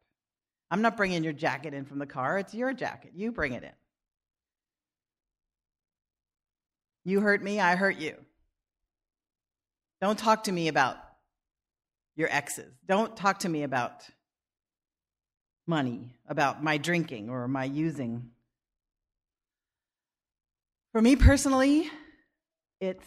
I'm 0.70 0.82
not 0.82 0.96
bringing 0.96 1.24
your 1.24 1.32
jacket 1.32 1.74
in 1.74 1.84
from 1.84 1.98
the 1.98 2.06
car. 2.06 2.38
It's 2.38 2.54
your 2.54 2.72
jacket. 2.72 3.12
You 3.14 3.32
bring 3.32 3.52
it 3.54 3.64
in. 3.64 3.70
You 7.04 7.20
hurt 7.20 7.42
me, 7.42 7.58
I 7.58 7.76
hurt 7.76 7.96
you. 7.96 8.14
Don't 10.00 10.18
talk 10.18 10.44
to 10.44 10.52
me 10.52 10.68
about 10.68 10.96
your 12.16 12.28
exes. 12.30 12.72
Don't 12.86 13.16
talk 13.16 13.40
to 13.40 13.48
me 13.48 13.62
about 13.62 14.04
money, 15.66 16.10
about 16.28 16.62
my 16.62 16.78
drinking 16.78 17.30
or 17.30 17.48
my 17.48 17.64
using. 17.64 18.30
For 20.92 21.00
me 21.00 21.16
personally, 21.16 21.90
it's 22.80 23.06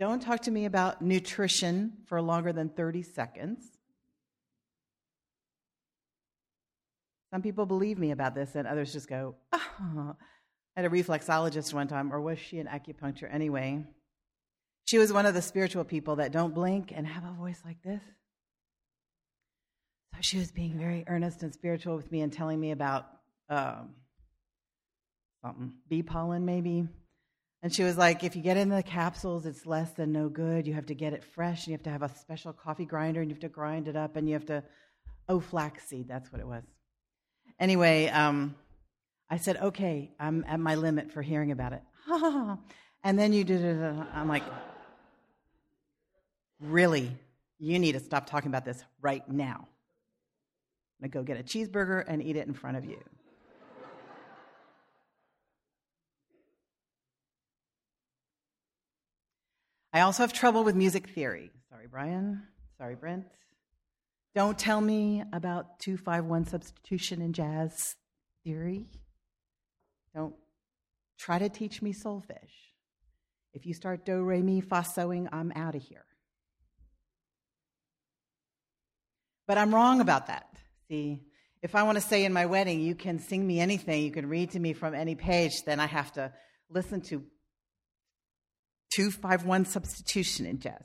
don't 0.00 0.20
talk 0.20 0.40
to 0.42 0.50
me 0.50 0.64
about 0.64 1.02
nutrition 1.02 1.92
for 2.06 2.20
longer 2.20 2.52
than 2.52 2.68
30 2.68 3.02
seconds. 3.02 3.73
Some 7.34 7.42
people 7.42 7.66
believe 7.66 7.98
me 7.98 8.12
about 8.12 8.36
this, 8.36 8.54
and 8.54 8.64
others 8.64 8.92
just 8.92 9.08
go, 9.08 9.34
oh. 9.52 10.14
I 10.76 10.80
had 10.80 10.84
a 10.84 10.88
reflexologist 10.88 11.74
one 11.74 11.88
time, 11.88 12.12
or 12.12 12.20
was 12.20 12.38
she 12.38 12.60
an 12.60 12.68
acupuncture 12.68 13.28
anyway? 13.28 13.84
She 14.84 14.98
was 14.98 15.12
one 15.12 15.26
of 15.26 15.34
the 15.34 15.42
spiritual 15.42 15.82
people 15.82 16.14
that 16.16 16.30
don't 16.30 16.54
blink 16.54 16.92
and 16.94 17.04
have 17.04 17.24
a 17.24 17.32
voice 17.32 17.60
like 17.64 17.82
this. 17.82 18.00
So 20.14 20.20
she 20.20 20.38
was 20.38 20.52
being 20.52 20.78
very 20.78 21.02
earnest 21.08 21.42
and 21.42 21.52
spiritual 21.52 21.96
with 21.96 22.12
me 22.12 22.20
and 22.20 22.32
telling 22.32 22.60
me 22.60 22.70
about 22.70 23.06
um, 23.48 23.96
something, 25.42 25.72
bee 25.88 26.04
pollen 26.04 26.44
maybe. 26.44 26.86
And 27.64 27.74
she 27.74 27.82
was 27.82 27.98
like, 27.98 28.22
if 28.22 28.36
you 28.36 28.42
get 28.42 28.56
in 28.56 28.68
the 28.68 28.84
capsules, 28.84 29.44
it's 29.44 29.66
less 29.66 29.90
than 29.94 30.12
no 30.12 30.28
good. 30.28 30.68
You 30.68 30.74
have 30.74 30.86
to 30.86 30.94
get 30.94 31.12
it 31.12 31.24
fresh, 31.24 31.66
and 31.66 31.72
you 31.72 31.74
have 31.74 31.82
to 31.82 31.90
have 31.90 32.02
a 32.02 32.16
special 32.16 32.52
coffee 32.52 32.86
grinder, 32.86 33.22
and 33.22 33.28
you 33.28 33.34
have 33.34 33.40
to 33.42 33.48
grind 33.48 33.88
it 33.88 33.96
up, 33.96 34.14
and 34.14 34.28
you 34.28 34.34
have 34.34 34.46
to, 34.46 34.62
oh, 35.28 35.40
flaxseed, 35.40 36.06
that's 36.06 36.30
what 36.30 36.40
it 36.40 36.46
was. 36.46 36.62
Anyway, 37.58 38.08
um, 38.08 38.54
I 39.30 39.36
said, 39.36 39.56
okay, 39.56 40.10
I'm 40.18 40.44
at 40.46 40.60
my 40.60 40.74
limit 40.74 41.12
for 41.12 41.22
hearing 41.22 41.50
about 41.50 41.72
it. 41.72 41.82
and 43.04 43.18
then 43.18 43.32
you 43.32 43.44
did 43.44 43.62
it. 43.62 43.82
I'm 44.12 44.28
like, 44.28 44.44
really? 46.60 47.10
You 47.58 47.78
need 47.78 47.92
to 47.92 48.00
stop 48.00 48.26
talking 48.26 48.48
about 48.48 48.64
this 48.64 48.82
right 49.00 49.26
now. 49.28 49.68
I'm 51.02 51.10
going 51.10 51.24
to 51.26 51.32
go 51.32 51.34
get 51.34 51.40
a 51.40 51.42
cheeseburger 51.42 52.04
and 52.06 52.22
eat 52.22 52.36
it 52.36 52.46
in 52.46 52.54
front 52.54 52.76
of 52.76 52.84
you. 52.84 52.98
I 59.92 60.00
also 60.00 60.24
have 60.24 60.32
trouble 60.32 60.64
with 60.64 60.74
music 60.74 61.08
theory. 61.10 61.52
Sorry, 61.70 61.86
Brian. 61.88 62.42
Sorry, 62.78 62.96
Brent. 62.96 63.26
Don't 64.34 64.58
tell 64.58 64.80
me 64.80 65.22
about 65.32 65.78
251 65.78 66.46
substitution 66.46 67.22
in 67.22 67.32
jazz 67.32 67.94
theory. 68.42 68.86
Don't 70.14 70.34
try 71.18 71.38
to 71.38 71.48
teach 71.48 71.80
me 71.80 71.92
solfege. 71.92 72.72
If 73.52 73.64
you 73.64 73.74
start 73.74 74.04
do, 74.04 74.22
re, 74.22 74.42
mi, 74.42 74.60
fa, 74.60 74.84
soing, 74.96 75.28
I'm 75.32 75.52
out 75.54 75.76
of 75.76 75.82
here. 75.82 76.04
But 79.46 79.58
I'm 79.58 79.72
wrong 79.72 80.00
about 80.00 80.26
that. 80.26 80.48
See, 80.88 81.22
if 81.62 81.76
I 81.76 81.84
want 81.84 81.96
to 81.96 82.02
say 82.02 82.24
in 82.24 82.32
my 82.32 82.46
wedding, 82.46 82.80
you 82.80 82.96
can 82.96 83.20
sing 83.20 83.46
me 83.46 83.60
anything, 83.60 84.02
you 84.02 84.10
can 84.10 84.28
read 84.28 84.50
to 84.50 84.58
me 84.58 84.72
from 84.72 84.94
any 84.94 85.14
page, 85.14 85.62
then 85.64 85.78
I 85.78 85.86
have 85.86 86.12
to 86.14 86.32
listen 86.68 87.00
to 87.02 87.22
251 88.94 89.66
substitution 89.66 90.46
in 90.46 90.58
jazz. 90.58 90.82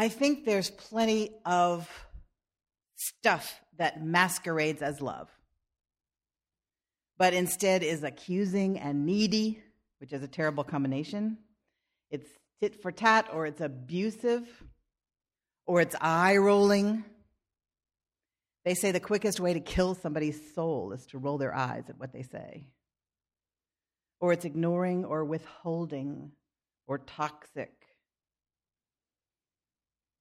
I 0.00 0.08
think 0.08 0.46
there's 0.46 0.70
plenty 0.70 1.28
of 1.44 1.86
stuff 2.96 3.60
that 3.76 4.02
masquerades 4.02 4.80
as 4.80 5.02
love, 5.02 5.28
but 7.18 7.34
instead 7.34 7.82
is 7.82 8.02
accusing 8.02 8.78
and 8.78 9.04
needy, 9.04 9.62
which 9.98 10.14
is 10.14 10.22
a 10.22 10.26
terrible 10.26 10.64
combination. 10.64 11.36
It's 12.10 12.26
tit 12.62 12.80
for 12.80 12.90
tat, 12.90 13.28
or 13.30 13.44
it's 13.44 13.60
abusive, 13.60 14.48
or 15.66 15.82
it's 15.82 15.94
eye 16.00 16.38
rolling. 16.38 17.04
They 18.64 18.72
say 18.72 18.92
the 18.92 19.00
quickest 19.00 19.38
way 19.38 19.52
to 19.52 19.60
kill 19.60 19.94
somebody's 19.94 20.54
soul 20.54 20.92
is 20.92 21.04
to 21.08 21.18
roll 21.18 21.36
their 21.36 21.54
eyes 21.54 21.84
at 21.90 21.98
what 21.98 22.14
they 22.14 22.22
say. 22.22 22.68
Or 24.18 24.32
it's 24.32 24.46
ignoring 24.46 25.04
or 25.04 25.26
withholding 25.26 26.32
or 26.86 26.96
toxic 27.00 27.79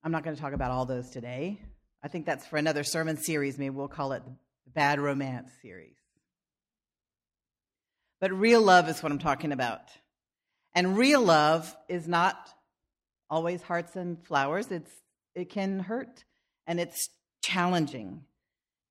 I'm 0.03 0.11
not 0.11 0.23
going 0.23 0.35
to 0.35 0.41
talk 0.41 0.53
about 0.53 0.71
all 0.71 0.85
those 0.85 1.09
today. 1.09 1.59
I 2.01 2.07
think 2.07 2.25
that's 2.25 2.47
for 2.47 2.57
another 2.57 2.83
sermon 2.83 3.17
series. 3.17 3.57
Maybe 3.57 3.71
we'll 3.71 3.89
call 3.89 4.13
it 4.13 4.23
the 4.23 4.71
Bad 4.71 4.99
Romance 4.99 5.49
series. 5.61 5.97
But 8.21 8.31
real 8.31 8.61
love 8.61 8.87
is 8.87 9.03
what 9.03 9.11
I'm 9.11 9.19
talking 9.19 9.51
about. 9.51 9.81
And 10.73 10.97
real 10.97 11.21
love 11.21 11.75
is 11.89 12.07
not 12.07 12.37
always 13.29 13.61
hearts 13.61 13.95
and 13.97 14.23
flowers. 14.25 14.71
It's, 14.71 14.91
it 15.35 15.49
can 15.49 15.79
hurt 15.79 16.23
and 16.65 16.79
it's 16.79 17.09
challenging 17.41 18.23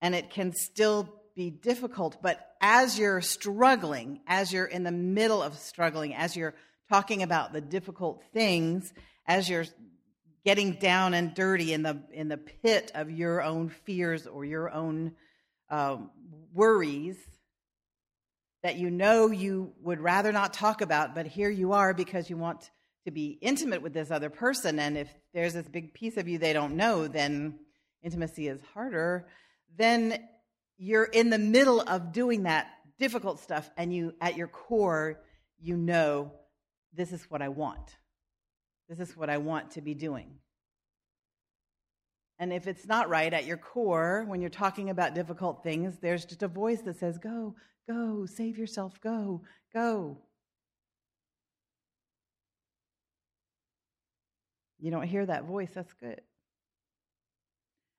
and 0.02 0.14
it 0.14 0.28
can 0.30 0.52
still 0.52 1.08
be 1.34 1.50
difficult. 1.50 2.18
But 2.20 2.38
as 2.60 2.98
you're 2.98 3.22
struggling, 3.22 4.20
as 4.26 4.52
you're 4.52 4.66
in 4.66 4.82
the 4.82 4.92
middle 4.92 5.42
of 5.42 5.56
struggling, 5.56 6.14
as 6.14 6.36
you're 6.36 6.54
talking 6.90 7.22
about 7.22 7.52
the 7.54 7.60
difficult 7.62 8.22
things, 8.34 8.92
as 9.26 9.48
you're 9.48 9.64
getting 10.48 10.72
down 10.72 11.12
and 11.12 11.34
dirty 11.34 11.74
in 11.74 11.82
the 11.82 12.00
in 12.10 12.28
the 12.28 12.38
pit 12.38 12.90
of 12.94 13.10
your 13.10 13.42
own 13.42 13.68
fears 13.68 14.26
or 14.26 14.46
your 14.46 14.70
own 14.70 15.12
um, 15.68 16.08
worries, 16.54 17.18
that 18.62 18.76
you 18.76 18.88
know 18.88 19.26
you 19.30 19.74
would 19.82 20.00
rather 20.00 20.32
not 20.32 20.54
talk 20.54 20.80
about, 20.80 21.14
but 21.14 21.26
here 21.26 21.50
you 21.50 21.74
are 21.74 21.92
because 21.92 22.30
you 22.30 22.38
want 22.38 22.70
to 23.04 23.10
be 23.10 23.38
intimate 23.42 23.82
with 23.82 23.92
this 23.92 24.10
other 24.10 24.30
person. 24.30 24.78
And 24.78 24.96
if 24.96 25.14
there's 25.34 25.52
this 25.52 25.68
big 25.68 25.92
piece 25.92 26.16
of 26.16 26.26
you 26.26 26.38
they 26.38 26.54
don't 26.54 26.76
know, 26.76 27.08
then 27.08 27.58
intimacy 28.02 28.48
is 28.48 28.62
harder. 28.72 29.28
Then 29.76 30.18
you're 30.78 31.04
in 31.04 31.28
the 31.28 31.36
middle 31.36 31.82
of 31.82 32.10
doing 32.14 32.44
that 32.44 32.68
difficult 32.98 33.40
stuff, 33.40 33.68
and 33.76 33.94
you, 33.94 34.14
at 34.18 34.38
your 34.38 34.48
core, 34.48 35.20
you 35.60 35.76
know, 35.76 36.32
this 36.94 37.12
is 37.12 37.22
what 37.28 37.42
I 37.42 37.50
want. 37.50 37.98
This 38.88 39.00
is 39.00 39.16
what 39.16 39.28
I 39.28 39.38
want 39.38 39.72
to 39.72 39.82
be 39.82 39.94
doing. 39.94 40.38
And 42.38 42.52
if 42.52 42.66
it's 42.66 42.86
not 42.86 43.08
right 43.08 43.32
at 43.32 43.44
your 43.44 43.56
core, 43.56 44.24
when 44.26 44.40
you're 44.40 44.50
talking 44.50 44.90
about 44.90 45.14
difficult 45.14 45.62
things, 45.62 45.98
there's 46.00 46.24
just 46.24 46.42
a 46.42 46.48
voice 46.48 46.80
that 46.82 46.98
says, 46.98 47.18
Go, 47.18 47.56
go, 47.88 48.26
save 48.26 48.56
yourself, 48.56 49.00
go, 49.00 49.42
go. 49.74 50.18
You 54.78 54.92
don't 54.92 55.08
hear 55.08 55.26
that 55.26 55.44
voice, 55.44 55.70
that's 55.74 55.92
good. 55.94 56.20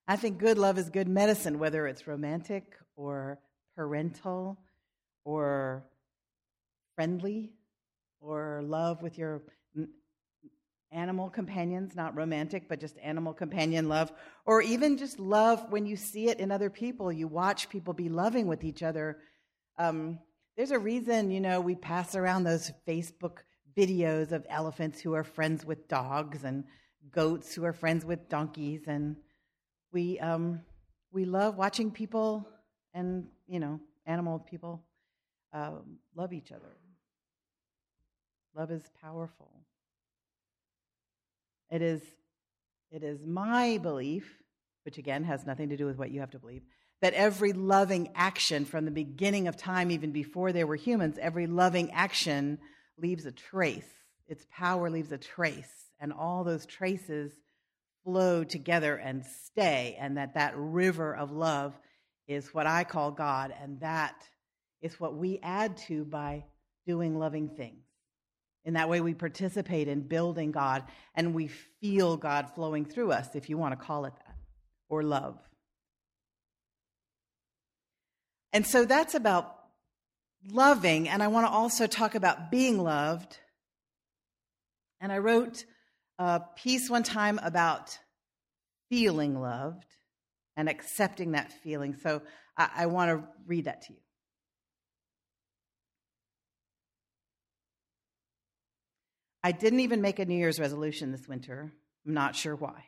I 0.08 0.15
think 0.15 0.39
good 0.39 0.58
love 0.58 0.77
is 0.77 0.89
good 0.89 1.10
medicine, 1.10 1.60
whether 1.60 1.86
it's 1.86 2.08
romantic 2.08 2.63
or 2.96 3.39
parental 3.75 4.58
or 5.25 5.86
friendly 6.96 7.51
or 8.22 8.62
love 8.63 9.01
with 9.01 9.17
your 9.17 9.43
animal 10.91 11.29
companions, 11.29 11.96
not 11.96 12.15
romantic, 12.15 12.67
but 12.67 12.79
just 12.79 12.98
animal 13.03 13.34
companion 13.34 13.88
love, 13.88 14.12
or 14.46 14.62
even 14.62 14.98
just 14.98 15.19
love 15.19 15.72
when 15.72 15.86
you 15.86 15.96
see 15.96 16.29
it 16.29 16.39
in 16.39 16.51
other 16.51 16.69
people. 16.69 17.12
You 17.12 17.27
watch 17.27 17.69
people 17.69 17.93
be 17.93 18.10
loving 18.10 18.48
with 18.48 18.63
each 18.63 18.84
other. 18.84 19.17
Um, 19.77 20.19
there's 20.58 20.72
a 20.72 20.79
reason, 20.79 21.31
you 21.31 21.39
know, 21.39 21.62
we 21.62 21.75
pass 21.75 22.15
around 22.15 22.43
those 22.43 22.72
Facebook 22.88 23.38
videos 23.77 24.31
of 24.31 24.46
elephants 24.50 25.00
who 25.00 25.13
are 25.13 25.24
friends 25.24 25.65
with 25.65 25.88
dogs 25.88 26.43
and 26.43 26.63
goats 27.12 27.53
who 27.53 27.65
are 27.65 27.74
friends 27.74 28.05
with 28.05 28.29
donkeys, 28.29 28.81
and 28.88 29.15
we 29.91 30.19
um, 30.19 30.62
we 31.12 31.25
love 31.25 31.55
watching 31.55 31.91
people 31.91 32.48
and 32.93 33.27
you 33.48 33.60
know 33.60 33.79
animal 34.05 34.39
people 34.39 34.84
um, 35.53 35.98
love 36.15 36.34
each 36.34 36.51
other. 36.51 36.75
Love 38.55 38.72
is 38.72 38.84
powerful. 39.01 39.59
It 41.69 41.81
is, 41.81 42.01
it 42.91 43.03
is 43.03 43.19
my 43.25 43.77
belief, 43.77 44.38
which 44.83 44.97
again 44.97 45.23
has 45.23 45.45
nothing 45.45 45.69
to 45.69 45.77
do 45.77 45.85
with 45.85 45.97
what 45.97 46.11
you 46.11 46.19
have 46.21 46.31
to 46.31 46.39
believe, 46.39 46.63
that 47.01 47.13
every 47.13 47.53
loving 47.53 48.09
action 48.15 48.65
from 48.65 48.85
the 48.85 48.91
beginning 48.91 49.47
of 49.47 49.55
time, 49.55 49.91
even 49.91 50.11
before 50.11 50.51
there 50.51 50.67
were 50.67 50.75
humans, 50.75 51.17
every 51.21 51.47
loving 51.47 51.91
action 51.91 52.57
leaves 52.97 53.25
a 53.25 53.31
trace. 53.31 53.88
Its 54.27 54.45
power 54.51 54.89
leaves 54.89 55.11
a 55.11 55.17
trace, 55.17 55.91
and 55.99 56.11
all 56.11 56.43
those 56.43 56.65
traces 56.65 57.31
flow 58.03 58.43
together 58.43 58.95
and 58.95 59.25
stay, 59.25 59.97
and 59.99 60.17
that 60.17 60.33
that 60.35 60.53
river 60.55 61.15
of 61.15 61.31
love 61.31 61.77
is 62.27 62.53
what 62.53 62.67
I 62.67 62.83
call 62.83 63.11
God, 63.11 63.53
and 63.61 63.79
that 63.79 64.15
is 64.81 64.99
what 64.99 65.15
we 65.15 65.39
add 65.41 65.77
to 65.88 66.05
by 66.05 66.45
doing 66.85 67.17
loving 67.17 67.49
things. 67.49 67.88
In 68.66 68.74
that 68.74 68.89
way, 68.89 69.01
we 69.01 69.13
participate 69.13 69.88
in 69.88 70.01
building 70.01 70.51
God 70.51 70.84
and 71.16 71.34
we 71.34 71.48
feel 71.48 72.18
God 72.18 72.54
flowing 72.54 72.86
through 72.86 73.12
us, 73.12 73.36
if 73.36 73.50
you 73.50 73.58
want 73.58 73.80
to 73.80 73.86
call 73.86 74.06
it 74.06 74.13
that, 74.25 74.36
or 74.89 75.01
love. 75.01 75.38
And 78.51 78.66
so 78.66 78.86
that's 78.86 79.16
about 79.16 79.56
loving. 80.51 81.08
And 81.08 81.24
I 81.24 81.28
want 81.28 81.48
to 81.48 81.52
also 81.52 81.88
talk 81.88 82.15
about 82.15 82.52
being 82.52 82.78
loved. 82.80 83.38
And 85.00 85.12
I 85.12 85.19
wrote 85.19 85.65
a 86.17 86.41
piece 86.56 86.89
one 86.89 87.04
time 87.04 87.39
about 87.41 87.98
feeling 88.89 89.39
loved 89.39 89.86
and 90.58 90.67
accepting 90.67 91.32
that 91.32 91.52
feeling. 91.63 91.95
So 91.95 92.22
I, 92.58 92.69
I 92.78 92.86
want 92.88 93.12
to 93.12 93.28
read 93.48 93.65
that 93.65 93.84
to 93.84 93.93
you. 93.93 94.00
I 99.43 99.52
didn't 99.52 99.82
even 99.82 100.02
make 100.02 100.19
a 100.19 100.25
New 100.25 100.36
Year's 100.36 100.60
resolution 100.60 101.12
this 101.12 101.28
winter. 101.28 101.71
I'm 102.06 102.13
not 102.13 102.36
sure 102.36 102.56
why. 102.56 102.86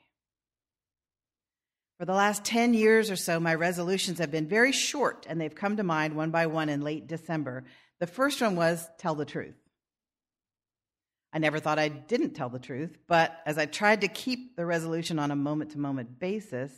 For 1.98 2.06
the 2.06 2.14
last 2.14 2.44
10 2.44 2.74
years 2.74 3.12
or 3.12 3.16
so, 3.16 3.40
my 3.40 3.54
resolutions 3.54 4.20
have 4.20 4.32
been 4.32 4.48
very 4.48 4.72
short 4.72 5.26
and 5.30 5.40
they've 5.40 5.54
come 5.54 5.78
to 5.78 5.84
mind 5.84 6.16
one 6.16 6.32
by 6.32 6.48
one 6.48 6.68
in 6.68 6.82
late 6.82 7.08
December. 7.08 7.64
The 8.00 8.08
first 8.08 8.42
one 8.42 8.56
was 8.56 8.90
tell 8.98 9.14
the 9.16 9.26
truth. 9.26 9.56
I 11.32 11.38
never 11.38 11.60
thought 11.60 11.80
I 11.80 11.88
didn't 11.88 12.34
tell 12.34 12.50
the 12.50 12.60
truth, 12.60 12.98
but 13.08 13.38
as 13.46 13.58
I 13.58 13.66
tried 13.66 14.02
to 14.02 14.08
keep 14.08 14.56
the 14.56 14.66
resolution 14.66 15.20
on 15.20 15.32
a 15.32 15.36
moment 15.36 15.72
to 15.72 15.80
moment 15.80 16.20
basis, 16.20 16.72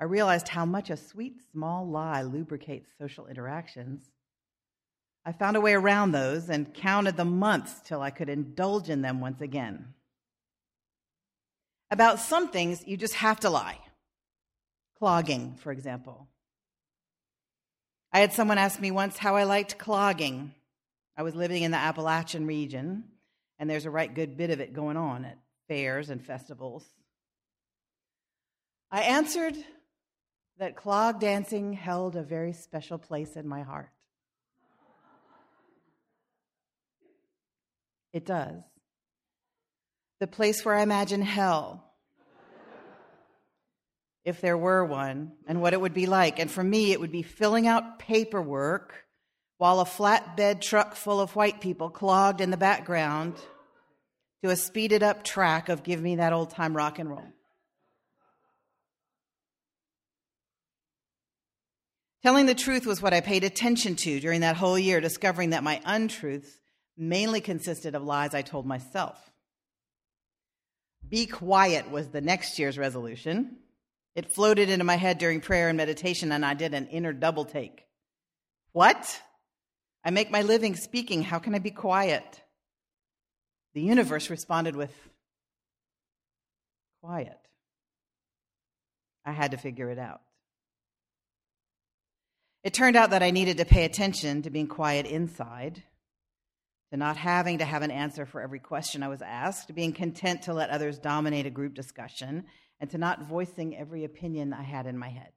I 0.00 0.04
realized 0.04 0.48
how 0.48 0.64
much 0.64 0.90
a 0.90 0.96
sweet 0.96 1.36
small 1.52 1.86
lie 1.86 2.22
lubricates 2.22 2.88
social 2.98 3.26
interactions 3.26 4.10
I 5.26 5.32
found 5.32 5.56
a 5.56 5.60
way 5.60 5.72
around 5.72 6.12
those 6.12 6.50
and 6.50 6.74
counted 6.74 7.16
the 7.16 7.24
months 7.24 7.80
till 7.84 8.02
I 8.02 8.10
could 8.10 8.28
indulge 8.28 8.90
in 8.90 9.00
them 9.00 9.20
once 9.20 9.40
again. 9.40 9.94
About 11.90 12.18
some 12.18 12.48
things, 12.48 12.82
you 12.86 12.96
just 12.96 13.14
have 13.14 13.40
to 13.40 13.50
lie. 13.50 13.78
Clogging, 14.98 15.56
for 15.56 15.72
example. 15.72 16.28
I 18.12 18.20
had 18.20 18.32
someone 18.32 18.58
ask 18.58 18.80
me 18.80 18.90
once 18.90 19.16
how 19.16 19.36
I 19.36 19.44
liked 19.44 19.78
clogging. 19.78 20.54
I 21.16 21.22
was 21.22 21.34
living 21.34 21.62
in 21.62 21.70
the 21.70 21.78
Appalachian 21.78 22.46
region, 22.46 23.04
and 23.58 23.68
there's 23.68 23.86
a 23.86 23.90
right 23.90 24.12
good 24.12 24.36
bit 24.36 24.50
of 24.50 24.60
it 24.60 24.72
going 24.72 24.96
on 24.96 25.24
at 25.24 25.38
fairs 25.68 26.10
and 26.10 26.22
festivals. 26.22 26.84
I 28.90 29.02
answered 29.02 29.56
that 30.58 30.76
clog 30.76 31.18
dancing 31.18 31.72
held 31.72 32.14
a 32.14 32.22
very 32.22 32.52
special 32.52 32.98
place 32.98 33.36
in 33.36 33.48
my 33.48 33.62
heart. 33.62 33.93
It 38.14 38.24
does. 38.24 38.62
The 40.20 40.28
place 40.28 40.64
where 40.64 40.76
I 40.76 40.82
imagine 40.82 41.20
hell, 41.20 41.84
if 44.24 44.40
there 44.40 44.56
were 44.56 44.84
one, 44.84 45.32
and 45.48 45.60
what 45.60 45.72
it 45.72 45.80
would 45.80 45.92
be 45.92 46.06
like. 46.06 46.38
And 46.38 46.48
for 46.48 46.62
me, 46.62 46.92
it 46.92 47.00
would 47.00 47.10
be 47.10 47.22
filling 47.22 47.66
out 47.66 47.98
paperwork 47.98 49.04
while 49.58 49.80
a 49.80 49.84
flatbed 49.84 50.60
truck 50.60 50.94
full 50.94 51.20
of 51.20 51.34
white 51.34 51.60
people 51.60 51.90
clogged 51.90 52.40
in 52.40 52.50
the 52.50 52.56
background 52.56 53.34
to 54.44 54.50
a 54.50 54.56
speeded 54.56 55.02
up 55.02 55.24
track 55.24 55.68
of 55.68 55.82
Give 55.82 56.00
Me 56.00 56.14
That 56.16 56.32
Old 56.32 56.50
Time 56.50 56.76
Rock 56.76 57.00
and 57.00 57.10
Roll. 57.10 57.26
Telling 62.22 62.46
the 62.46 62.54
truth 62.54 62.86
was 62.86 63.02
what 63.02 63.12
I 63.12 63.20
paid 63.20 63.42
attention 63.42 63.96
to 63.96 64.20
during 64.20 64.42
that 64.42 64.56
whole 64.56 64.78
year, 64.78 65.00
discovering 65.00 65.50
that 65.50 65.64
my 65.64 65.80
untruths 65.84 66.56
mainly 66.96 67.40
consisted 67.40 67.94
of 67.94 68.02
lies 68.02 68.34
I 68.34 68.42
told 68.42 68.66
myself. 68.66 69.18
Be 71.08 71.26
quiet 71.26 71.90
was 71.90 72.08
the 72.08 72.20
next 72.20 72.58
year's 72.58 72.78
resolution. 72.78 73.56
It 74.14 74.32
floated 74.32 74.68
into 74.68 74.84
my 74.84 74.96
head 74.96 75.18
during 75.18 75.40
prayer 75.40 75.68
and 75.68 75.76
meditation, 75.76 76.32
and 76.32 76.44
I 76.44 76.54
did 76.54 76.72
an 76.72 76.86
inner 76.86 77.12
double 77.12 77.44
take. 77.44 77.84
What? 78.72 79.20
I 80.04 80.10
make 80.10 80.30
my 80.30 80.42
living 80.42 80.76
speaking. 80.76 81.22
How 81.22 81.38
can 81.38 81.54
I 81.54 81.58
be 81.58 81.70
quiet? 81.70 82.42
The 83.74 83.82
universe 83.82 84.30
responded 84.30 84.76
with 84.76 84.92
quiet. 87.02 87.38
I 89.26 89.32
had 89.32 89.50
to 89.50 89.56
figure 89.56 89.90
it 89.90 89.98
out. 89.98 90.20
It 92.62 92.72
turned 92.72 92.96
out 92.96 93.10
that 93.10 93.22
I 93.22 93.30
needed 93.30 93.58
to 93.58 93.64
pay 93.64 93.84
attention 93.84 94.42
to 94.42 94.50
being 94.50 94.68
quiet 94.68 95.06
inside 95.06 95.82
not 96.96 97.16
having 97.16 97.58
to 97.58 97.64
have 97.64 97.82
an 97.82 97.90
answer 97.90 98.26
for 98.26 98.40
every 98.40 98.58
question 98.58 99.02
I 99.02 99.08
was 99.08 99.22
asked, 99.22 99.74
being 99.74 99.92
content 99.92 100.42
to 100.42 100.54
let 100.54 100.70
others 100.70 100.98
dominate 100.98 101.46
a 101.46 101.50
group 101.50 101.74
discussion, 101.74 102.44
and 102.80 102.90
to 102.90 102.98
not 102.98 103.26
voicing 103.26 103.76
every 103.76 104.04
opinion 104.04 104.52
I 104.52 104.62
had 104.62 104.86
in 104.86 104.98
my 104.98 105.08
head. 105.08 105.32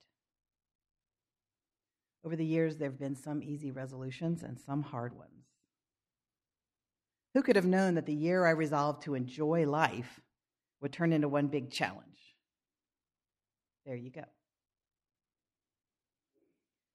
Over 2.25 2.35
the 2.35 2.45
years, 2.45 2.77
there 2.77 2.89
have 2.89 2.99
been 2.99 3.15
some 3.15 3.41
easy 3.41 3.71
resolutions 3.71 4.43
and 4.43 4.59
some 4.59 4.83
hard 4.83 5.17
ones. 5.17 5.45
Who 7.33 7.43
could 7.43 7.55
have 7.55 7.65
known 7.65 7.95
that 7.95 8.05
the 8.05 8.13
year 8.13 8.45
I 8.45 8.51
resolved 8.51 9.03
to 9.03 9.15
enjoy 9.15 9.65
life 9.65 10.19
would 10.81 10.91
turn 10.91 11.13
into 11.13 11.29
one 11.29 11.47
big 11.47 11.71
challenge? 11.71 12.03
There 13.85 13.95
you 13.95 14.11
go. 14.11 14.23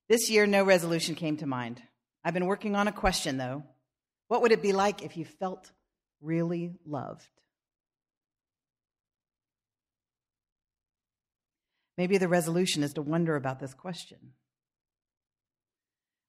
This 0.09 0.29
year, 0.29 0.46
no 0.46 0.64
resolution 0.64 1.14
came 1.14 1.38
to 1.38 1.46
mind. 1.46 1.81
I've 2.25 2.35
been 2.35 2.46
working 2.46 2.77
on 2.77 2.87
a 2.87 2.92
question, 2.92 3.38
though, 3.38 3.62
what 4.33 4.40
would 4.40 4.53
it 4.53 4.62
be 4.62 4.73
like 4.73 5.03
if 5.03 5.18
you 5.18 5.27
felt 5.27 5.71
really 6.23 6.73
loved? 6.87 7.29
Maybe 11.99 12.16
the 12.16 12.29
resolution 12.29 12.83
is 12.83 12.95
to 12.95 13.03
wonder 13.03 13.37
about 13.37 13.61
this 13.61 13.75
question. 13.75 14.16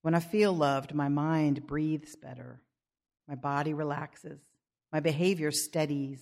When 0.02 0.16
I 0.16 0.20
feel 0.20 0.52
loved, 0.52 0.94
my 0.94 1.08
mind 1.08 1.66
breathes 1.66 2.18
better, 2.18 2.60
my 3.26 3.36
body 3.36 3.74
relaxes, 3.74 4.42
my 4.92 5.00
behavior 5.00 5.52
steadies, 5.52 6.20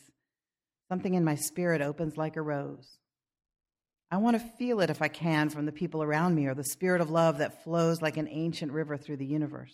something 0.87 1.15
in 1.15 1.23
my 1.23 1.33
spirit 1.33 1.81
opens 1.81 2.15
like 2.15 2.35
a 2.35 2.43
rose. 2.43 2.99
I 4.11 4.17
want 4.17 4.39
to 4.39 4.47
feel 4.59 4.81
it 4.81 4.91
if 4.91 5.01
I 5.01 5.07
can 5.07 5.49
from 5.49 5.65
the 5.65 5.71
people 5.71 6.03
around 6.03 6.35
me 6.35 6.45
or 6.45 6.53
the 6.53 6.63
spirit 6.63 7.01
of 7.01 7.09
love 7.09 7.39
that 7.39 7.63
flows 7.63 8.03
like 8.03 8.17
an 8.17 8.27
ancient 8.29 8.71
river 8.71 8.97
through 8.97 9.17
the 9.17 9.25
universe. 9.25 9.73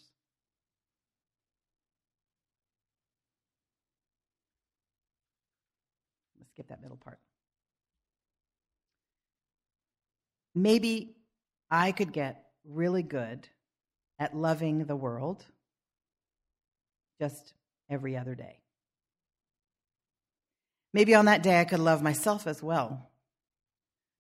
Skip 6.57 6.69
that 6.69 6.81
middle 6.81 6.97
part. 6.97 7.19
Maybe 10.55 11.15
I 11.69 11.91
could 11.91 12.11
get 12.11 12.45
really 12.65 13.03
good 13.03 13.47
at 14.17 14.35
loving 14.35 14.85
the 14.85 14.95
world 14.95 15.45
just 17.21 17.53
every 17.91 18.17
other 18.17 18.33
day. 18.33 18.57
Maybe 20.93 21.13
on 21.13 21.25
that 21.25 21.43
day 21.43 21.61
I 21.61 21.65
could 21.65 21.77
love 21.77 22.01
myself 22.01 22.47
as 22.47 22.63
well 22.63 23.11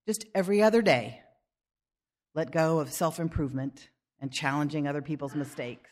just 0.05 0.25
every 0.35 0.61
other 0.61 0.81
day, 0.81 1.21
let 2.35 2.51
go 2.51 2.79
of 2.79 2.93
self 2.93 3.19
improvement 3.19 3.89
and 4.21 4.31
challenging 4.31 4.87
other 4.87 5.01
people's 5.01 5.35
mistakes. 5.35 5.89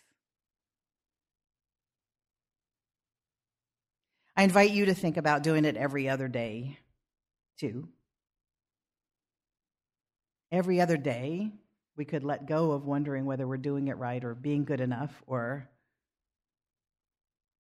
I 4.36 4.44
invite 4.44 4.72
you 4.72 4.86
to 4.86 4.94
think 4.94 5.18
about 5.18 5.44
doing 5.44 5.66
it 5.66 5.78
every 5.78 6.10
other 6.10 6.28
day, 6.28 6.78
too. 7.60 7.88
Every 10.52 10.82
other 10.82 10.98
day, 10.98 11.52
we 11.96 12.06
could 12.06 12.24
let 12.24 12.48
go 12.48 12.72
of 12.72 12.86
wondering 12.86 13.26
whether 13.26 13.48
we're 13.48 13.58
doing 13.58 13.88
it 13.88 13.98
right 13.98 14.24
or 14.24 14.36
being 14.36 14.66
good 14.66 14.82
enough 14.82 15.24
or 15.26 15.70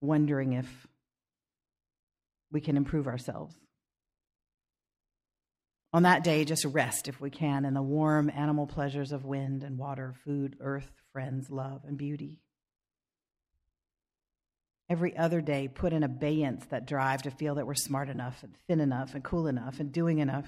wondering 0.01 0.53
if 0.53 0.87
we 2.51 2.61
can 2.61 2.77
improve 2.77 3.07
ourselves. 3.07 3.55
On 5.93 6.03
that 6.03 6.25
day, 6.25 6.43
just 6.43 6.65
rest 6.65 7.07
if 7.07 7.21
we 7.21 7.29
can 7.29 7.63
in 7.63 7.73
the 7.73 7.81
warm 7.81 8.29
animal 8.29 8.67
pleasures 8.67 9.13
of 9.13 9.23
wind 9.23 9.63
and 9.63 9.77
water, 9.77 10.13
food, 10.25 10.57
earth, 10.59 10.91
friends, 11.13 11.49
love, 11.49 11.83
and 11.85 11.97
beauty. 11.97 12.41
Every 14.87 15.17
other 15.17 15.41
day, 15.41 15.67
put 15.67 15.93
in 15.93 16.03
abeyance 16.03 16.63
that 16.67 16.85
drive 16.85 17.23
to 17.23 17.31
feel 17.31 17.55
that 17.55 17.65
we're 17.65 17.73
smart 17.73 18.07
enough 18.07 18.43
and 18.43 18.53
thin 18.67 18.79
enough 18.79 19.15
and 19.15 19.23
cool 19.23 19.47
enough 19.47 19.79
and 19.79 19.91
doing 19.91 20.19
enough. 20.19 20.47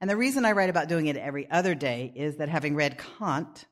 And 0.00 0.08
the 0.08 0.16
reason 0.16 0.44
I 0.44 0.52
write 0.52 0.70
about 0.70 0.88
doing 0.88 1.06
it 1.06 1.16
every 1.16 1.50
other 1.50 1.74
day 1.74 2.12
is 2.14 2.36
that 2.36 2.48
having 2.48 2.74
read 2.74 2.98
Kant, 3.18 3.66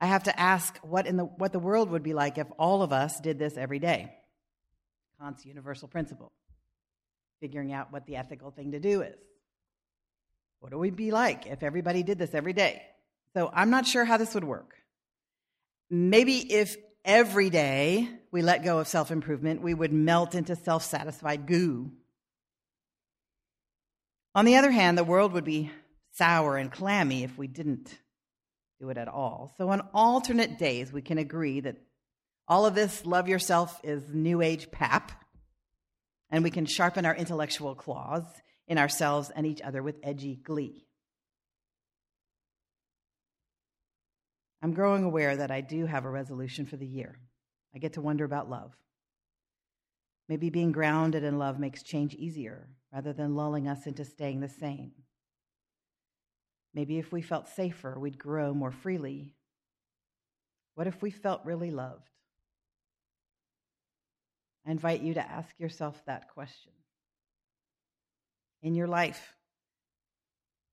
I 0.00 0.06
have 0.06 0.24
to 0.24 0.38
ask 0.38 0.78
what, 0.78 1.06
in 1.06 1.16
the, 1.16 1.24
what 1.24 1.52
the 1.52 1.58
world 1.58 1.90
would 1.90 2.02
be 2.02 2.12
like 2.12 2.36
if 2.36 2.46
all 2.58 2.82
of 2.82 2.92
us 2.92 3.18
did 3.20 3.38
this 3.38 3.56
every 3.56 3.78
day. 3.78 4.12
Kant's 5.18 5.46
universal 5.46 5.88
principle, 5.88 6.32
figuring 7.40 7.72
out 7.72 7.92
what 7.92 8.04
the 8.06 8.16
ethical 8.16 8.50
thing 8.50 8.72
to 8.72 8.80
do 8.80 9.00
is. 9.00 9.16
What 10.60 10.72
would 10.72 10.80
we 10.80 10.90
be 10.90 11.10
like 11.10 11.46
if 11.46 11.62
everybody 11.62 12.02
did 12.02 12.18
this 12.18 12.34
every 12.34 12.52
day? 12.52 12.82
So 13.34 13.50
I'm 13.52 13.70
not 13.70 13.86
sure 13.86 14.04
how 14.04 14.16
this 14.16 14.34
would 14.34 14.44
work. 14.44 14.74
Maybe 15.90 16.52
if 16.52 16.76
every 17.04 17.50
day 17.50 18.08
we 18.34 18.42
let 18.42 18.64
go 18.64 18.80
of 18.80 18.88
self 18.88 19.12
improvement, 19.12 19.62
we 19.62 19.74
would 19.74 19.92
melt 19.92 20.34
into 20.34 20.56
self 20.56 20.82
satisfied 20.82 21.46
goo. 21.46 21.92
On 24.34 24.44
the 24.44 24.56
other 24.56 24.72
hand, 24.72 24.98
the 24.98 25.04
world 25.04 25.32
would 25.34 25.44
be 25.44 25.70
sour 26.14 26.56
and 26.56 26.72
clammy 26.72 27.22
if 27.22 27.38
we 27.38 27.46
didn't 27.46 27.96
do 28.80 28.90
it 28.90 28.98
at 28.98 29.06
all. 29.06 29.54
So, 29.56 29.68
on 29.68 29.88
alternate 29.94 30.58
days, 30.58 30.92
we 30.92 31.00
can 31.00 31.18
agree 31.18 31.60
that 31.60 31.76
all 32.48 32.66
of 32.66 32.74
this 32.74 33.06
love 33.06 33.28
yourself 33.28 33.80
is 33.84 34.02
new 34.12 34.42
age 34.42 34.68
pap, 34.72 35.12
and 36.28 36.42
we 36.42 36.50
can 36.50 36.66
sharpen 36.66 37.06
our 37.06 37.14
intellectual 37.14 37.76
claws 37.76 38.24
in 38.66 38.78
ourselves 38.78 39.30
and 39.30 39.46
each 39.46 39.62
other 39.62 39.80
with 39.80 40.00
edgy 40.02 40.34
glee. 40.34 40.84
I'm 44.60 44.74
growing 44.74 45.04
aware 45.04 45.36
that 45.36 45.52
I 45.52 45.60
do 45.60 45.86
have 45.86 46.04
a 46.04 46.10
resolution 46.10 46.66
for 46.66 46.76
the 46.76 46.86
year. 46.86 47.20
I 47.74 47.78
get 47.78 47.94
to 47.94 48.00
wonder 48.00 48.24
about 48.24 48.48
love. 48.48 48.72
Maybe 50.28 50.48
being 50.48 50.72
grounded 50.72 51.24
in 51.24 51.38
love 51.38 51.58
makes 51.58 51.82
change 51.82 52.14
easier 52.14 52.68
rather 52.92 53.12
than 53.12 53.36
lulling 53.36 53.68
us 53.68 53.86
into 53.86 54.04
staying 54.04 54.40
the 54.40 54.48
same. 54.48 54.92
Maybe 56.72 56.98
if 56.98 57.12
we 57.12 57.22
felt 57.22 57.48
safer, 57.48 57.98
we'd 57.98 58.18
grow 58.18 58.54
more 58.54 58.70
freely. 58.70 59.34
What 60.74 60.86
if 60.86 61.02
we 61.02 61.10
felt 61.10 61.44
really 61.44 61.70
loved? 61.70 62.08
I 64.66 64.70
invite 64.70 65.02
you 65.02 65.14
to 65.14 65.30
ask 65.30 65.58
yourself 65.58 66.00
that 66.06 66.30
question 66.30 66.72
in 68.62 68.74
your 68.74 68.88
life? 68.88 69.34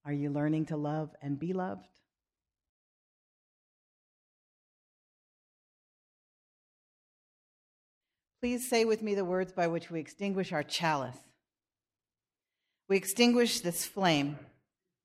Are 0.06 0.14
you 0.14 0.32
learning 0.32 0.68
to 0.68 0.78
love 0.78 1.12
and 1.22 1.38
be 1.38 1.54
loved? 1.54 1.91
Please 8.42 8.68
say 8.68 8.86
with 8.86 9.04
me 9.04 9.14
the 9.14 9.24
words 9.24 9.54
by 9.54 9.68
which 9.68 9.92
we 9.92 10.00
extinguish 10.00 10.52
our 10.52 10.64
chalice. 10.64 11.18
We 12.90 12.98
extinguish 12.98 13.60
this 13.60 13.86
flame, 13.86 14.40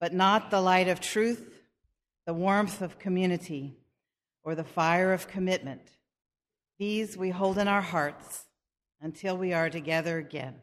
but 0.00 0.14
not 0.14 0.50
the 0.50 0.62
light 0.62 0.88
of 0.88 1.00
truth, 1.00 1.62
the 2.26 2.32
warmth 2.32 2.80
of 2.80 2.98
community, 2.98 3.76
or 4.42 4.54
the 4.54 4.64
fire 4.64 5.12
of 5.12 5.28
commitment. 5.28 5.82
These 6.78 7.18
we 7.18 7.28
hold 7.28 7.58
in 7.58 7.68
our 7.68 7.82
hearts 7.82 8.46
until 9.02 9.36
we 9.36 9.52
are 9.52 9.68
together 9.68 10.16
again. 10.16 10.54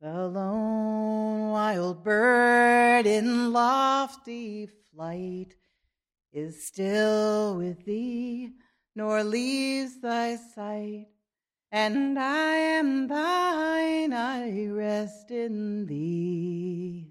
The 0.00 0.28
lone 0.28 1.50
wild 1.50 2.04
bird 2.04 3.04
in 3.06 3.52
lofty 3.52 4.68
flight 4.92 5.56
is 6.32 6.68
still 6.68 7.56
with 7.56 7.84
thee, 7.84 8.52
nor 8.94 9.24
leaves 9.24 10.00
thy 10.00 10.36
sight. 10.36 11.08
And 11.72 12.18
I 12.18 12.54
am 12.54 13.08
thine, 13.08 14.12
I 14.12 14.66
rest 14.68 15.30
in 15.30 15.86
thee. 15.86 17.10